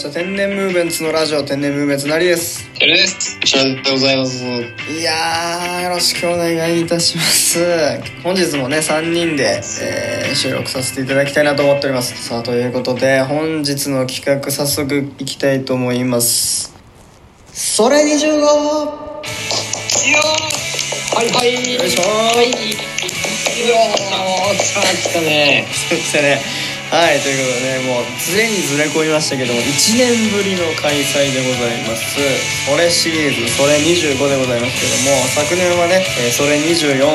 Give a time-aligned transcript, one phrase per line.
[0.00, 0.10] した。
[0.10, 2.68] 天然ムーブメンツのラジオ天然ムーブメンツなりです。
[2.78, 2.96] てる
[3.82, 4.44] でございます。
[4.44, 7.58] いやーよろしくお願いいたします。
[8.22, 12.22] 本日もね3人で、えー収録させていただきたいなと思っております。
[12.24, 16.74] さあということで本日の企画早速いきたいと思います。
[17.52, 18.18] それ25い
[20.12, 20.20] や
[21.14, 21.74] はいはい。
[21.74, 22.50] よいしょはい。
[22.50, 22.52] い
[23.68, 25.66] やー、さあ来たね。
[25.70, 26.40] そしてね
[26.90, 32.18] はいということでねもうずれにずれ込みましたけども1年ぶりの開催でございます。
[32.66, 36.02] それシリーズそれ25でございますけども昨年はね、
[36.34, 37.06] それ24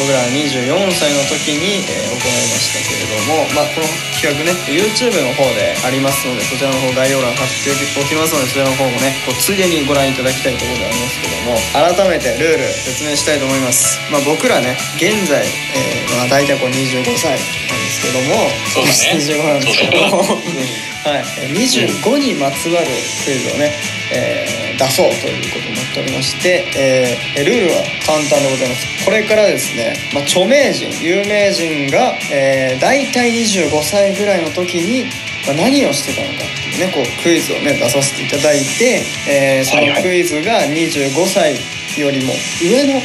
[0.00, 13.96] 僕らは24歳の時に、行いましたけれどもまあこの企画ね YouTube の方でありますのでそちらの方概要欄貼っておきますのでそちらの方もねこうついでにご覧いただきたいところでありますけども改めてルール説明したいと思います。
[14.12, 19.16] まあ僕らね現在、えーまあ、大体こう25歳なんですけどもそうだね。
[19.24, 20.20] 25なんですけども
[21.04, 22.86] はい、えー25にまつわる
[23.24, 23.72] クイズをね、
[24.12, 29.04] えー出そうということになっておりまして、えールールは簡単でございます。
[29.04, 35.04] これからですね、まあ、著名人有名人が、えー、大体25歳ぐらいの時に、
[35.46, 41.56] まあ、何をしてたのかっていうねこうクイズをね出させていただいて、えーそのクイズが25歳
[42.00, 43.00] よりも上の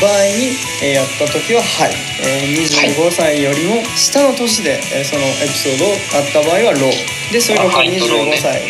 [0.00, 0.52] 場合に、
[0.84, 1.92] えーやった時は「はい」
[2.24, 6.92] えー25歳よりも下の年で、えーそのエピソードをあった場合は「ロー」
[7.32, 8.40] でそれがあはいとローね。
[8.40, 8.62] 25歳、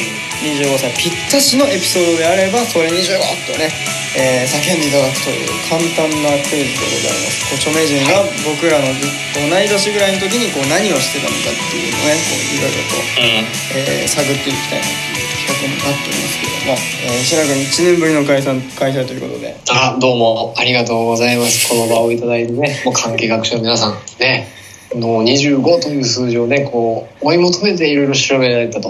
[0.43, 0.91] 25歳。
[0.99, 3.71] ぴったしのエピソードであればそれ25とね、
[4.19, 7.47] えー叫んでいただくという簡単なクイズでございます。
[7.47, 13.47] こう著名人が僕らの同い年ぐらいの時にこう何をしてたのかっていうのをねこういろいろとうん。
[13.79, 16.75] えー探っていきたいなという企画になっておりますけども、
[17.07, 19.55] えー、白君1年ぶりの開催開催ということで。
[19.71, 21.69] あ、どうもありがとうございます。
[21.69, 24.49] この場をいただいてね、もう関係学習の皆さんね、
[24.95, 28.89] の25という数字をね、こう追い求めていろいろ調べられたと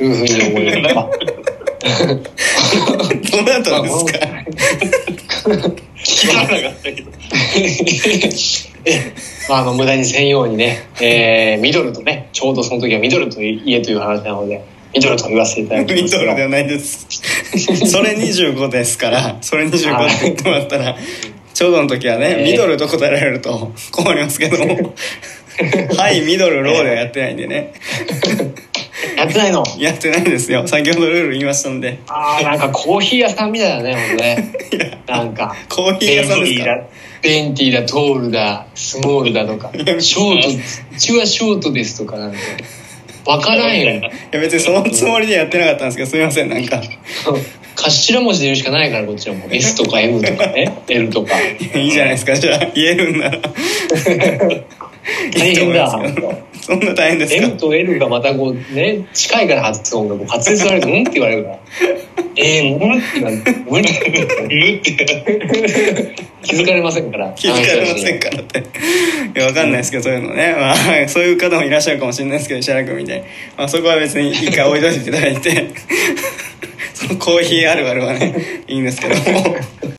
[0.00, 1.18] いうふうに思います。
[3.30, 4.18] どなたですか？
[6.04, 7.10] 聞かなかったけど。
[8.84, 9.12] え、
[9.48, 14.64] まあ、あの、無駄にせんようにね、えー、ミドルとね、ちょうどその時はミドルと家という話なので、
[14.94, 17.06] ミドルと言わせていただきますミドルではないです
[17.90, 19.84] それ25ですからそれ25って
[20.22, 20.96] 言ってもらったら
[21.58, 22.44] ちょうどの時はね、えー。
[22.44, 24.94] ミドルと答えられると困りますけども。
[25.98, 27.72] はいミドルローではやってないんでね。
[29.16, 29.64] やってないの？
[29.76, 30.68] やってないですよ。
[30.68, 31.98] 先ほどルール言いましたんで。
[32.06, 34.52] ああ、なんかコーヒー屋さんみたいだね、ほんとね。
[35.08, 36.78] なんか、コーヒー屋さんですか？
[37.22, 42.38] ベンティーだ、トールだ、スモールだとか、ショート、うちはショートですとかなんか、
[43.24, 43.90] わからんよ。
[43.90, 46.80] いや別にそのつもりでやってなかったんですけどすいませんなんか
[47.90, 49.48] 頭文字で言うしかないから、こっちはもう。
[49.54, 51.34] S とか M とかね、 L とか。
[51.40, 52.34] いいじゃないですか。
[52.34, 53.38] じゃあ言えるんなら
[55.34, 55.90] 大変だ。
[56.60, 61.00] そんな大変ですか？M と L がまたこうね、近いから発音がこう発音されると、うん？
[61.02, 61.58] って言われるから。
[62.40, 66.14] えー、無理って言われて、無理って。
[66.42, 67.32] 気づかれませんから。
[67.34, 68.58] 気づかれませんからって。
[68.60, 70.74] いやわかんないですけどそういうのね、まあ、
[71.08, 73.24] そういう方もいらっしゃるかもしれないですけど石原君みたいに、
[73.56, 75.68] まあ、そこは別に一回置いといていただいて
[77.16, 79.56] コーヒーあるあるはねいいんですけども。